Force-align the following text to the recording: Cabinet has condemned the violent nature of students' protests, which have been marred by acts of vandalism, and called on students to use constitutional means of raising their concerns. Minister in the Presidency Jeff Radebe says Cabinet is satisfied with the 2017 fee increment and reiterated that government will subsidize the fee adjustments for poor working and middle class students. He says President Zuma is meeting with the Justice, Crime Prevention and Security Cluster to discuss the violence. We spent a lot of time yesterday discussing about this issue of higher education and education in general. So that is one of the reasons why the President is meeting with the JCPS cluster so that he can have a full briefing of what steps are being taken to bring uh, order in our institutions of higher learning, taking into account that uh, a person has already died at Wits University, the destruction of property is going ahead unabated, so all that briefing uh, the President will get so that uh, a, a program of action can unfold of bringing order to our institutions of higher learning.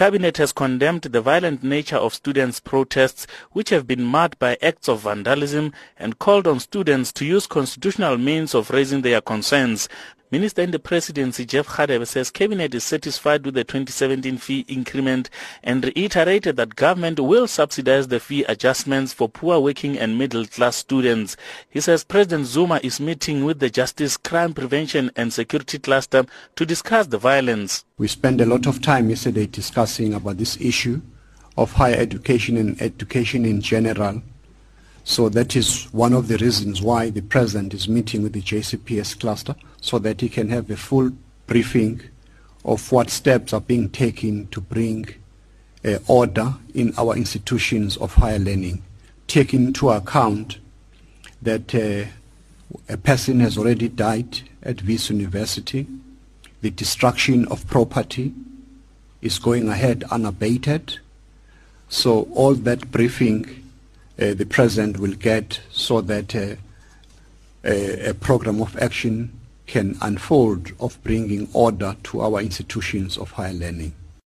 Cabinet 0.00 0.38
has 0.38 0.54
condemned 0.54 1.02
the 1.02 1.20
violent 1.20 1.62
nature 1.62 1.98
of 1.98 2.14
students' 2.14 2.58
protests, 2.58 3.26
which 3.52 3.68
have 3.68 3.86
been 3.86 4.02
marred 4.02 4.34
by 4.38 4.56
acts 4.62 4.88
of 4.88 5.00
vandalism, 5.00 5.74
and 5.98 6.18
called 6.18 6.46
on 6.46 6.58
students 6.58 7.12
to 7.12 7.26
use 7.26 7.46
constitutional 7.46 8.16
means 8.16 8.54
of 8.54 8.70
raising 8.70 9.02
their 9.02 9.20
concerns. 9.20 9.90
Minister 10.32 10.62
in 10.62 10.70
the 10.70 10.78
Presidency 10.78 11.44
Jeff 11.44 11.66
Radebe 11.66 12.06
says 12.06 12.30
Cabinet 12.30 12.72
is 12.72 12.84
satisfied 12.84 13.44
with 13.44 13.54
the 13.54 13.64
2017 13.64 14.38
fee 14.38 14.64
increment 14.68 15.28
and 15.60 15.84
reiterated 15.84 16.54
that 16.54 16.76
government 16.76 17.18
will 17.18 17.48
subsidize 17.48 18.06
the 18.06 18.20
fee 18.20 18.44
adjustments 18.44 19.12
for 19.12 19.28
poor 19.28 19.58
working 19.58 19.98
and 19.98 20.16
middle 20.16 20.46
class 20.46 20.76
students. 20.76 21.36
He 21.68 21.80
says 21.80 22.04
President 22.04 22.46
Zuma 22.46 22.78
is 22.84 23.00
meeting 23.00 23.44
with 23.44 23.58
the 23.58 23.70
Justice, 23.70 24.16
Crime 24.16 24.54
Prevention 24.54 25.10
and 25.16 25.32
Security 25.32 25.80
Cluster 25.80 26.24
to 26.54 26.64
discuss 26.64 27.08
the 27.08 27.18
violence. 27.18 27.84
We 27.98 28.06
spent 28.06 28.40
a 28.40 28.46
lot 28.46 28.68
of 28.68 28.80
time 28.80 29.10
yesterday 29.10 29.46
discussing 29.46 30.14
about 30.14 30.38
this 30.38 30.56
issue 30.60 31.00
of 31.56 31.72
higher 31.72 31.96
education 31.96 32.56
and 32.56 32.80
education 32.80 33.44
in 33.44 33.60
general. 33.60 34.22
So 35.10 35.28
that 35.30 35.56
is 35.56 35.86
one 35.90 36.12
of 36.12 36.28
the 36.28 36.38
reasons 36.38 36.80
why 36.80 37.10
the 37.10 37.20
President 37.20 37.74
is 37.74 37.88
meeting 37.88 38.22
with 38.22 38.32
the 38.32 38.42
JCPS 38.42 39.18
cluster 39.18 39.56
so 39.80 39.98
that 39.98 40.20
he 40.20 40.28
can 40.28 40.50
have 40.50 40.70
a 40.70 40.76
full 40.76 41.10
briefing 41.48 42.00
of 42.64 42.92
what 42.92 43.10
steps 43.10 43.52
are 43.52 43.60
being 43.60 43.88
taken 43.88 44.46
to 44.52 44.60
bring 44.60 45.08
uh, 45.84 45.98
order 46.06 46.54
in 46.74 46.94
our 46.96 47.16
institutions 47.16 47.96
of 47.96 48.14
higher 48.14 48.38
learning, 48.38 48.84
taking 49.26 49.64
into 49.64 49.90
account 49.90 50.58
that 51.42 51.74
uh, 51.74 52.04
a 52.88 52.96
person 52.96 53.40
has 53.40 53.58
already 53.58 53.88
died 53.88 54.42
at 54.62 54.84
Wits 54.84 55.10
University, 55.10 55.88
the 56.60 56.70
destruction 56.70 57.48
of 57.48 57.66
property 57.66 58.32
is 59.22 59.40
going 59.40 59.68
ahead 59.68 60.04
unabated, 60.12 61.00
so 61.88 62.28
all 62.32 62.54
that 62.54 62.92
briefing 62.92 63.59
uh, 64.20 64.34
the 64.34 64.46
President 64.46 64.98
will 64.98 65.14
get 65.14 65.60
so 65.70 66.00
that 66.02 66.34
uh, 66.36 66.56
a, 67.64 68.10
a 68.10 68.14
program 68.14 68.60
of 68.60 68.76
action 68.76 69.38
can 69.66 69.96
unfold 70.02 70.72
of 70.80 71.02
bringing 71.04 71.48
order 71.52 71.96
to 72.02 72.20
our 72.20 72.40
institutions 72.40 73.16
of 73.16 73.30
higher 73.32 73.52
learning. 73.52 73.94